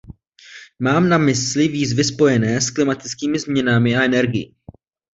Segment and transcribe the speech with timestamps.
[0.79, 4.55] Mám na mysli výzvy spojené s klimatickými změnami a energií.